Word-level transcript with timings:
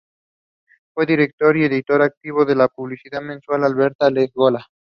Fue 0.95 1.05
director 1.05 1.55
y 1.55 1.65
editor 1.65 2.01
activo 2.01 2.43
de 2.43 2.55
la 2.55 2.67
publicación 2.67 3.27
mensual 3.27 3.63
Alfabeta 3.65 4.09
y 4.09 4.13
La 4.15 4.27
Gola. 4.33 4.65